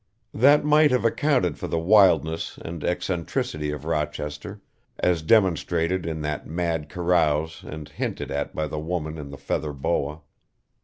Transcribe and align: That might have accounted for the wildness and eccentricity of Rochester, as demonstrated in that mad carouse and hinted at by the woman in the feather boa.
That 0.33 0.65
might 0.65 0.89
have 0.89 1.05
accounted 1.05 1.59
for 1.59 1.67
the 1.67 1.77
wildness 1.77 2.57
and 2.65 2.83
eccentricity 2.83 3.69
of 3.69 3.85
Rochester, 3.85 4.59
as 4.97 5.21
demonstrated 5.21 6.07
in 6.07 6.21
that 6.21 6.47
mad 6.47 6.89
carouse 6.89 7.63
and 7.63 7.87
hinted 7.87 8.31
at 8.31 8.55
by 8.55 8.65
the 8.65 8.79
woman 8.79 9.19
in 9.19 9.29
the 9.29 9.37
feather 9.37 9.73
boa. 9.73 10.21